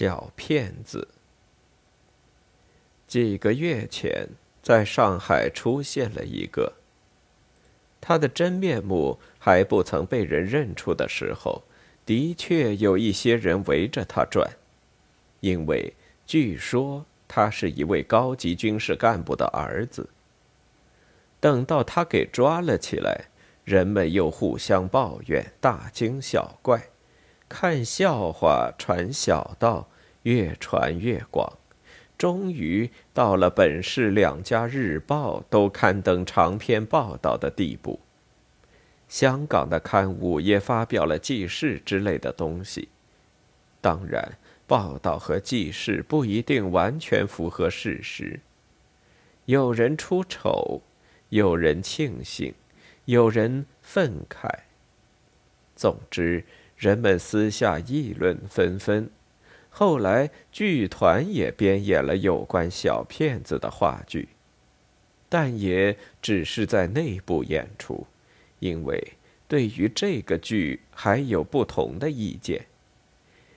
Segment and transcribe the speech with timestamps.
[0.00, 1.08] 小骗子。
[3.08, 4.28] 几个月前，
[4.62, 6.74] 在上海出现了一个。
[8.00, 11.64] 他的真面目还不曾被人认出的时候，
[12.06, 14.48] 的确有一些人围着他转，
[15.40, 15.92] 因为
[16.24, 20.10] 据说他是一位高级军事干部的儿子。
[21.40, 23.24] 等到他给抓了起来，
[23.64, 26.90] 人们又互相抱怨，大惊小怪。
[27.48, 29.88] 看笑话传小道，
[30.24, 31.56] 越传越广，
[32.18, 38.00] 终于到了本市两家日报都刊登长篇报道的地步。
[39.08, 42.90] 香港的刊物也发表了记事之类的东西。
[43.80, 44.36] 当然，
[44.66, 48.40] 报道和记事不一定完全符合事实。
[49.46, 50.82] 有人出丑，
[51.30, 52.52] 有人庆幸，
[53.06, 54.50] 有人愤慨。
[55.74, 56.44] 总之。
[56.78, 59.10] 人们私下议论纷纷，
[59.68, 64.28] 后来剧团也编演了有关小骗子的话剧，
[65.28, 68.06] 但也只是在内部演出，
[68.60, 69.14] 因为
[69.48, 72.66] 对于这个剧还有不同的意见。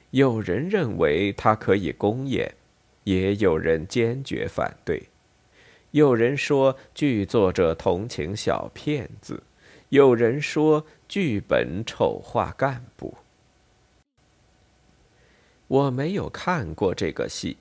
[0.09, 2.55] 有人认为它可以公演，
[3.03, 5.03] 也有人坚决反对。
[5.91, 9.43] 有人说剧作者同情小骗子。
[9.89, 13.13] 有人说剧本丑化干部。
[15.71, 17.55] 我没有看过这个戏，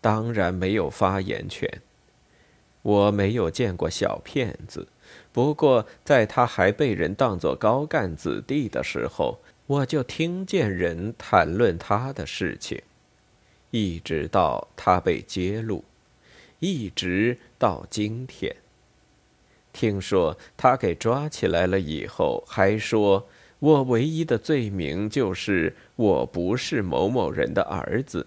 [0.00, 1.82] 当然没有发言权。
[2.82, 4.86] 我没有见过小骗子，
[5.32, 12.80] 不过在他还被人当作高干子弟的时候，我就听见人谈论他的事情，
[13.72, 15.82] 一直到他被揭露，
[16.60, 18.54] 一直到今天。
[19.72, 23.26] 听说他给抓起来了以后，还说
[23.58, 28.26] 我唯一的罪名就是我不是某某人的儿子。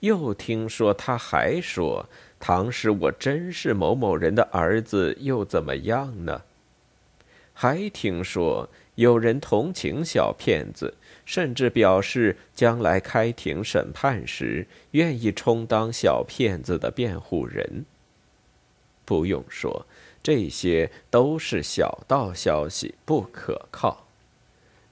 [0.00, 6.42] 又听说他还说，倘使我真是某某人的儿子，又怎么样呢？
[7.52, 17.84] 还听说有人同情小骗子，甚至表示将来开庭审判时，愿意充当小骗子的辩护人。
[19.04, 19.86] 不用说。
[20.22, 24.03] 这些都是小道消息，不可靠。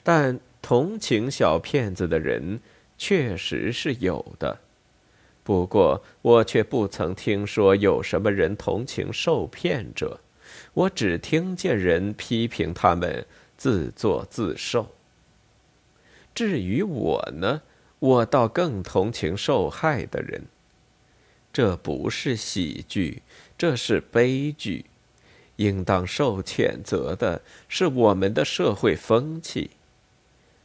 [0.03, 2.61] 但同情小骗子的人
[2.99, 4.59] 确实是有的，
[5.43, 10.21] 不过我却不曾听说有什么人同情受骗者。
[10.75, 13.27] 我只听见人批评他们
[13.57, 14.89] 自作自受。
[16.35, 17.63] 至于我呢，
[17.99, 20.43] 我倒更同情受害的人。
[21.53, 23.23] 这不是喜剧，
[23.59, 24.87] 这是悲剧。
[25.57, 29.71] 应当受谴责的是我们的社会风气。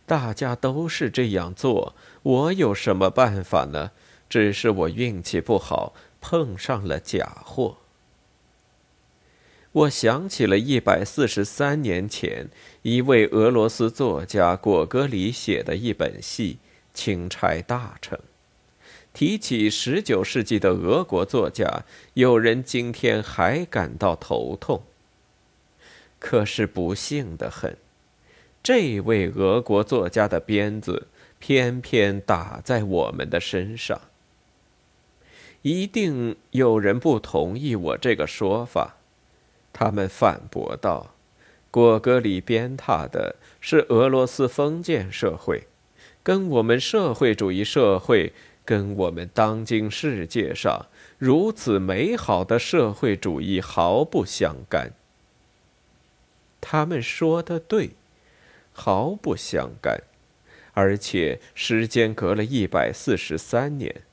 [0.07, 3.91] 大家都是这样做，我有什么办法呢？
[4.29, 7.78] 只是我运气不好，碰上了假货。
[9.73, 12.47] 我想起了一百四十三年前
[12.81, 16.57] 一位俄罗斯作家果戈里写的一本戏
[16.97, 18.18] 《钦差大臣》。
[19.13, 24.84] 提起十九世纪的俄国作家，有人今天还感到头痛。
[26.19, 27.78] 可是不幸的很，
[28.62, 31.07] 这位俄国作家的鞭子
[31.40, 34.01] 偏偏打在我们的身上。
[35.62, 38.97] 一定有人不同意我这个说法，
[39.73, 41.13] 他们反驳道
[41.72, 45.68] ：“果戈里鞭挞的是俄罗斯封建社会，
[46.24, 48.34] 跟我们社会主义社会。”
[48.68, 50.88] 跟我们当今世界上
[51.18, 54.91] 如此美好的社会主义毫不相干。
[56.59, 57.91] 他们说的对，
[58.79, 60.03] 毫不相干，
[60.73, 64.03] 而且时间隔了一百四十三年，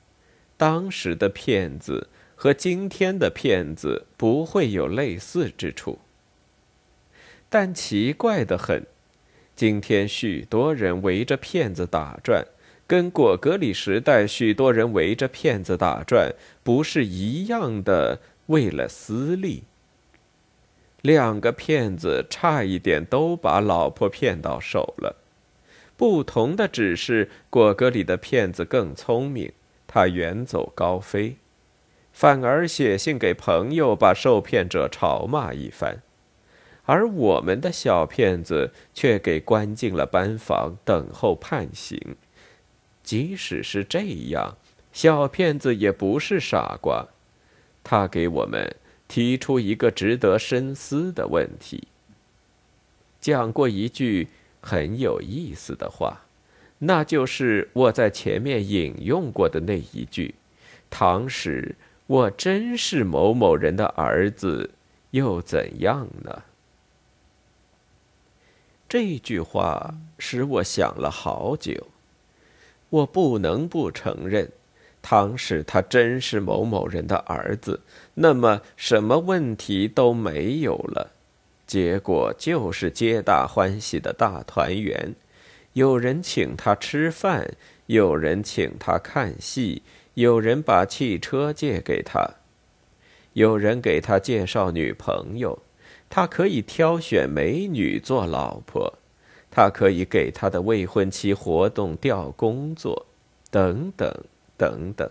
[0.56, 5.98] 当时的骗子和今天的骗子不会有类似之处。
[7.50, 8.86] 但奇怪的很，
[9.54, 12.46] 今天许多人围着骗子打转。
[12.86, 16.32] 跟果戈里时代许多人围着骗子打转，
[16.62, 18.20] 不是一样的？
[18.46, 19.64] 为了私利，
[21.04, 25.16] 两个骗子差一点都把老婆骗到手了。
[25.98, 29.52] 不同的只是果戈里的骗子更聪明，
[29.86, 31.36] 他远走高飞，
[32.10, 35.96] 反而写信给朋友，把受骗者嘲骂一番；
[36.86, 42.16] 而我们的小骗子却给关进了班房，等候判刑。
[43.02, 44.56] 即使是这样，
[44.90, 47.08] 小骗子也不是傻瓜。
[47.82, 48.74] 他给我们
[49.14, 51.86] 提出一个值得深思的问题。
[53.20, 54.26] 讲过一句
[54.60, 56.22] 很有意思的话，
[56.80, 60.34] 那就是我在前面引用过的那一句
[60.90, 61.76] ：“唐使
[62.08, 64.70] 我真是某某人的儿子，
[65.12, 66.42] 又怎样呢？”
[68.90, 71.86] 这句话使我想了好久。
[72.90, 74.50] 我不能不承认，
[75.06, 77.82] 倘使他真是某某人的儿子，
[78.14, 81.10] 那么什么问题都没有了。
[81.66, 85.14] 结果就是皆大欢喜的大团圆，
[85.74, 87.50] 有人请他吃饭，
[87.84, 89.82] 有人请他看戏，
[90.14, 92.26] 有人把汽车借给他，
[93.34, 95.58] 有人给他介绍女朋友，
[96.08, 98.94] 他可以挑选美女做老婆。
[99.50, 103.06] 他可以给他的未婚妻活动调工作，
[103.52, 104.12] 等等
[104.56, 105.10] 等等，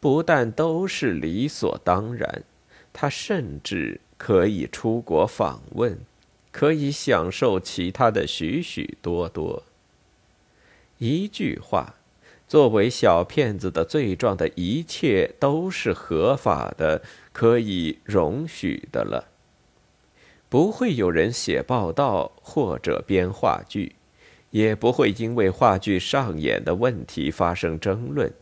[0.00, 2.44] 不但都是理所当然，
[2.92, 5.98] 他甚至可以出国访问，
[6.50, 9.62] 可以享受其他的许许多多。
[10.98, 11.96] 一句话，
[12.48, 19.28] 作为小骗子的罪状的一切都是合法的，可以容许的了。
[20.48, 23.96] 不会有人写报道或者编话剧，
[24.50, 28.32] 也不会因为话剧上演的问题发生争论。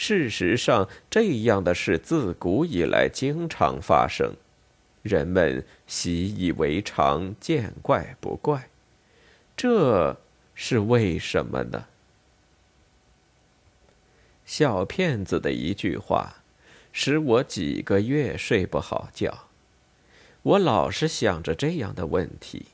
[0.00, 4.36] 事实上，这样的事自古以来经常发生，
[5.02, 8.68] 人们习以为常，见怪不怪。
[9.56, 10.16] 这
[10.54, 11.86] 是为什么呢？
[14.46, 16.44] 小骗子的一句话，
[16.92, 19.48] 使我几个月睡不好觉。
[20.42, 22.66] 我老是想着这样的问题：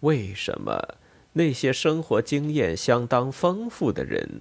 [0.00, 0.94] 为什么
[1.34, 4.40] 那些生活经验相当丰富的人，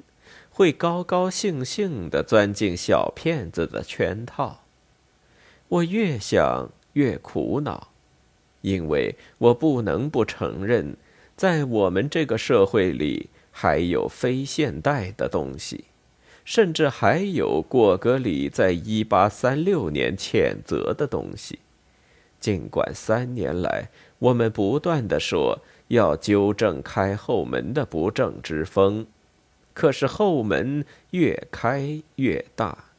[0.59, 4.65] 会高高兴兴地钻进小骗子的圈套？
[5.69, 7.91] 我越想越苦恼，
[8.59, 10.97] 因为我不能不承认，
[11.37, 15.85] 在我们这个社会里，还有非现代的东西，
[16.43, 21.59] 甚至还有果戈里在一八三六年谴责的东西。
[22.41, 29.07] 尽管三年来，我们不断的说要纠正开后门的不正之风，
[29.79, 32.89] 可是后门越开越大，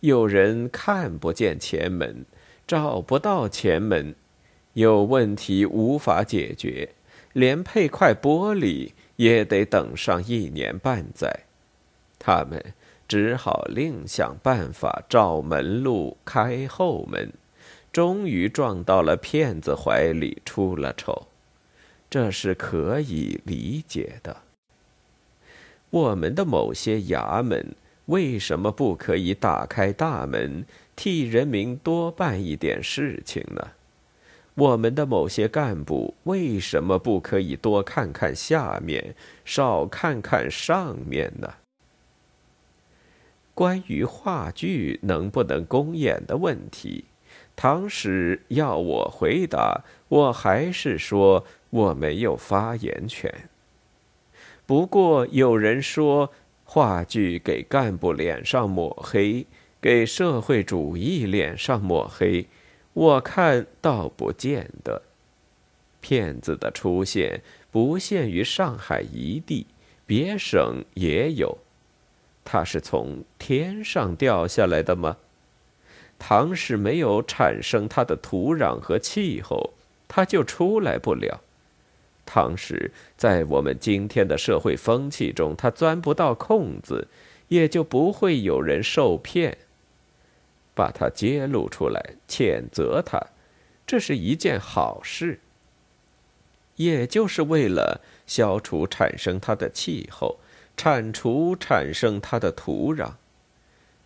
[0.00, 2.24] 有人看不见前门，
[2.66, 4.14] 找不到前门，
[4.72, 6.94] 有问题无法解决，
[7.34, 11.40] 连配块玻璃也得等上一年半载，
[12.18, 12.72] 他们
[13.06, 17.30] 只好另想办法找门路开后门。
[17.92, 21.26] 终于撞到了骗子怀里，出了丑，
[22.08, 24.47] 这是可以理解的。
[25.90, 27.74] 我们的某些衙门
[28.06, 30.64] 为什么不可以打开大门，
[30.94, 33.68] 替人民多办一点事情呢？
[34.54, 39.14] 我们的某些干部为什么不可以多看看下面，
[39.44, 41.54] 少看看上面呢？
[43.54, 47.04] 关于话剧能不能公演的问题。
[47.56, 53.32] 唐史要我回答，我还是说我没有发言权。
[54.68, 56.30] 不过有人说，
[56.62, 59.46] 话剧给干部脸上抹黑，
[59.80, 62.46] 给社会主义脸上抹黑，
[62.92, 65.00] 我看倒不见得。
[66.02, 69.66] 骗子的出现不限于上海一地，
[70.04, 71.56] 别省也有。
[72.44, 75.16] 他是从天上掉下来的吗？
[76.18, 79.72] 唐氏没有产生它的土壤和气候，
[80.06, 81.40] 它就出来不了。
[82.28, 87.08] 唐时在我们今天的社会风气中，它钻不到空子，
[87.48, 89.56] 也就不会有人受骗。
[90.74, 93.18] 把它揭露出来，谴责它，
[93.86, 95.40] 这是一件好事。
[96.76, 100.36] 也就是为了消除产生它的气候，
[100.76, 103.14] 铲除产生它的土壤。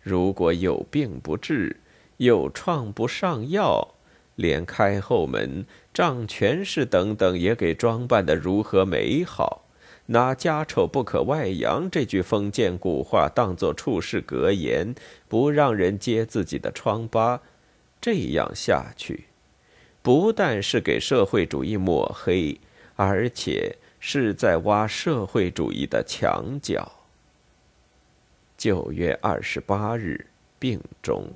[0.01, 1.75] 如果有病不治，
[2.17, 3.93] 又创不上药，
[4.35, 9.65] 连开后门、仗权势等等也给装扮的如何美好，
[10.07, 14.95] 拿“家丑不可外扬”这句封建古话当作处世格言，
[15.27, 17.41] 不让人揭自己的疮疤，
[18.01, 19.25] 这样下去，
[20.01, 22.59] 不但是给社会主义抹黑，
[22.95, 26.91] 而且是在挖社会主义的墙角。
[28.57, 30.27] 九月二十八日，
[30.59, 31.31] 病中。